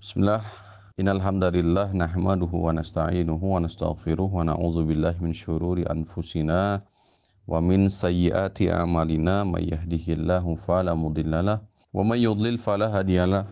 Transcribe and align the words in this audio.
بسم 0.00 0.20
الله 0.20 0.40
إن 1.00 1.08
الحمد 1.08 1.44
لله 1.44 1.92
نحمده 1.92 2.52
ونستعينه 2.66 3.40
ونستغفره 3.54 4.30
ونعوذ 4.38 4.76
بالله 4.88 5.14
من 5.20 5.32
شرور 5.32 5.76
أنفسنا 5.90 6.82
ومن 7.48 7.88
سيئات 7.88 8.58
أعمالنا 8.62 9.44
من 9.44 9.62
يهده 9.72 10.06
الله 10.16 10.44
فلا 10.54 10.94
مضل 10.94 11.32
له 11.46 11.58
ومن 11.92 12.18
يضلل 12.18 12.56
فلا 12.58 12.88
هادي 12.98 13.24
له 13.24 13.44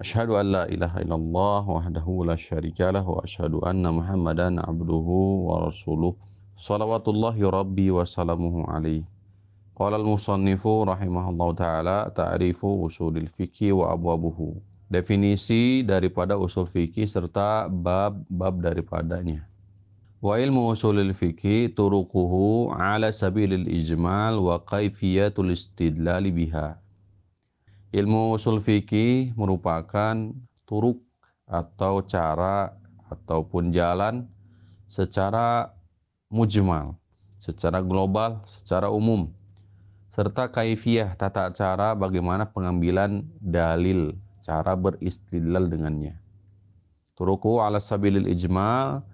أشهد 0.00 0.28
أن 0.30 0.46
لا 0.52 0.64
إله 0.68 0.92
إلا 1.08 1.14
الله 1.14 1.62
وحده 1.70 2.06
لا 2.28 2.36
شريك 2.36 2.80
له 2.80 3.08
وأشهد 3.08 3.54
أن 3.54 3.84
محمدا 3.94 4.48
عبده 4.68 5.08
ورسوله 5.48 6.12
صلوات 6.56 7.08
الله 7.08 7.36
ربي 7.50 7.90
وسلامه 7.90 8.54
عليه 8.70 9.04
قال 9.76 9.94
المصنف 9.94 10.66
رحمه 10.66 11.24
الله 11.30 11.48
تعالى 11.54 12.12
تعريف 12.16 12.64
وصول 12.64 13.16
الفقه 13.16 13.72
وأبوابه 13.72 14.38
Definisi 14.88 15.84
daripada 15.84 16.40
usul 16.40 16.64
fikih 16.64 17.04
serta 17.04 17.68
bab-bab 17.68 18.64
daripadanya. 18.64 19.44
Wa 20.18 20.40
ilmu 20.40 20.72
usulil 20.72 21.12
fikih 21.12 21.76
turuquhu 21.76 22.72
ala 22.72 23.12
sabilil 23.12 23.68
ijmal 23.68 24.40
wa 24.40 24.56
kaifiyatul 24.64 25.52
istidlal 25.52 26.24
biha. 26.32 26.80
Ilmu 27.92 28.32
usul 28.34 28.64
fikih 28.64 29.36
merupakan 29.36 30.32
turuk 30.64 31.04
atau 31.44 32.00
cara 32.02 32.72
ataupun 33.12 33.70
jalan 33.72 34.24
secara 34.88 35.72
mujmal, 36.32 36.96
secara 37.40 37.84
global, 37.84 38.40
secara 38.48 38.88
umum 38.88 39.32
serta 40.18 40.50
kaifiyah 40.50 41.14
tata 41.14 41.46
cara 41.54 41.94
bagaimana 41.94 42.42
pengambilan 42.42 43.22
dalil, 43.38 44.18
cara 44.48 44.72
beristidlal 44.72 45.68
dengannya. 45.68 46.16
Turuku 47.12 47.60
ala 47.60 47.84
sabilil 47.84 48.24
ijmal, 48.32 49.04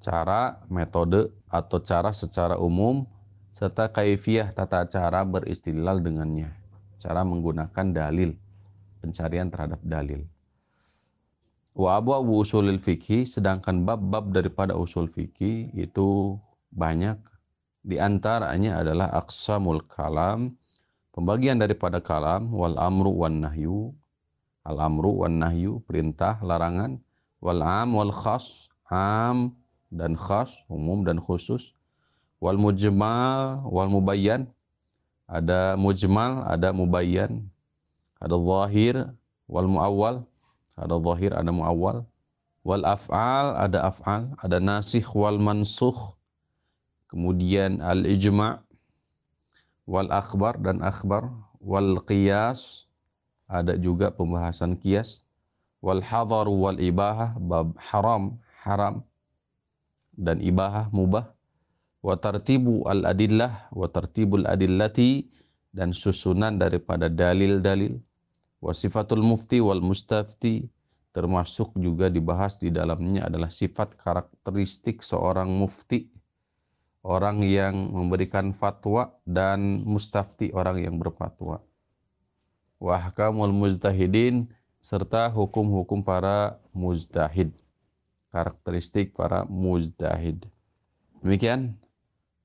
cara, 0.00 0.64
metode 0.72 1.28
atau 1.52 1.76
cara 1.84 2.16
secara 2.16 2.56
umum 2.56 3.04
serta 3.52 3.92
kaifiyah 3.92 4.56
tata 4.56 4.88
cara 4.88 5.28
beristidlal 5.28 6.00
dengannya. 6.00 6.48
Cara 6.96 7.20
menggunakan 7.20 7.92
dalil, 7.92 8.32
pencarian 9.04 9.52
terhadap 9.52 9.84
dalil. 9.84 10.24
Wa 11.76 12.00
abu 12.00 12.16
abu 12.16 12.40
usulil 12.40 12.80
fikih, 12.80 13.28
sedangkan 13.28 13.84
bab-bab 13.84 14.32
daripada 14.32 14.72
usul 14.72 15.06
fikih 15.06 15.68
itu 15.76 16.40
banyak 16.72 17.20
di 17.86 17.96
antaranya 18.02 18.82
adalah 18.82 19.08
aqsamul 19.14 19.86
kalam, 19.86 20.58
pembagian 21.14 21.62
daripada 21.62 22.02
kalam, 22.02 22.50
wal 22.50 22.74
amru 22.76 23.14
wan 23.14 23.46
nahyu, 23.46 23.94
al 24.68 24.76
amru 24.84 25.24
wan 25.24 25.40
nahyu, 25.40 25.80
perintah, 25.88 26.36
larangan, 26.44 27.00
wal 27.40 27.64
am 27.64 27.96
wal 27.96 28.12
khas, 28.12 28.68
am 28.92 29.56
dan 29.88 30.12
khas, 30.12 30.52
umum 30.68 31.08
dan 31.08 31.16
khusus, 31.16 31.72
wal 32.36 32.60
mujmal 32.60 33.64
wal 33.64 33.88
mubayyan, 33.88 34.44
ada 35.24 35.72
mujmal, 35.80 36.44
ada 36.44 36.68
mubayyan, 36.76 37.48
ada 38.20 38.36
zahir, 38.36 39.08
wal 39.48 39.64
muawwal, 39.64 40.28
ada 40.76 40.94
zahir, 41.00 41.32
ada 41.32 41.48
muawwal, 41.48 42.04
wal 42.60 42.84
af'al, 42.84 43.56
ada 43.56 43.88
af'al, 43.88 44.36
ada 44.44 44.60
nasikh 44.60 45.08
wal 45.16 45.40
mansukh, 45.40 46.20
kemudian 47.08 47.80
al-ijma' 47.80 48.60
wal 49.88 50.12
akhbar 50.12 50.60
dan 50.60 50.84
akhbar. 50.84 51.32
Wal 51.58 51.98
qiyas 52.06 52.87
ada 53.48 53.80
juga 53.80 54.12
pembahasan 54.12 54.76
kias. 54.76 55.24
Wal 55.80 56.04
hadar 56.04 56.44
wal 56.46 56.76
ibahah 56.76 57.32
bab 57.40 57.72
haram 57.80 58.36
haram. 58.60 59.00
Dan 60.12 60.44
ibahah 60.44 60.92
mubah. 60.92 61.32
Wa 62.04 62.14
tartibu 62.20 62.84
al 62.84 63.08
adillah 63.08 63.72
wa 63.72 63.88
tartibul 63.88 64.44
adillati. 64.44 65.32
Dan 65.72 65.96
susunan 65.96 66.60
daripada 66.60 67.08
dalil-dalil. 67.08 67.96
Wa 68.60 68.76
sifatul 68.76 69.24
mufti 69.24 69.64
wal 69.64 69.80
mustafti. 69.80 70.68
Termasuk 71.16 71.72
juga 71.80 72.12
dibahas 72.12 72.60
di 72.60 72.68
dalamnya 72.68 73.26
adalah 73.26 73.48
sifat 73.48 73.96
karakteristik 73.96 75.00
seorang 75.00 75.48
mufti. 75.48 76.12
Orang 77.00 77.40
yang 77.46 77.96
memberikan 77.96 78.52
fatwa 78.52 79.16
dan 79.24 79.88
mustafti 79.88 80.52
orang 80.52 80.84
yang 80.84 81.00
berfatwa. 81.00 81.64
Wahkamul 82.78 83.50
mujtahidin 83.50 84.46
serta 84.78 85.26
hukum-hukum 85.28 86.06
para 86.06 86.62
mujtahid. 86.70 87.50
Karakteristik 88.30 89.14
para 89.18 89.42
mujtahid. 89.46 90.46
Demikian. 91.20 91.74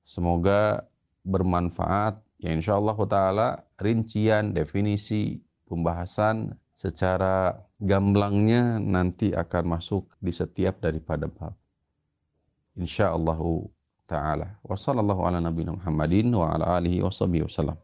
Semoga 0.04 0.84
bermanfaat. 1.24 2.20
Ya 2.42 2.52
insya 2.52 2.76
Allah 2.76 2.98
ta'ala 3.08 3.48
rincian, 3.80 4.52
definisi, 4.52 5.40
pembahasan 5.64 6.52
secara 6.76 7.56
gamblangnya 7.80 8.76
nanti 8.82 9.32
akan 9.32 9.78
masuk 9.78 10.10
di 10.20 10.34
setiap 10.34 10.82
daripada 10.82 11.30
bab. 11.30 11.56
Insya 12.76 13.14
Allah 13.14 13.40
ta'ala. 14.04 14.60
Wa 14.60 14.76
sallallahu 14.76 15.24
ala 15.24 15.38
nabiyina 15.40 15.78
Muhammadin 15.78 16.28
wa 16.34 16.52
ala 16.52 16.76
alihi 16.76 17.00
wa 17.00 17.08
wasallam. 17.08 17.78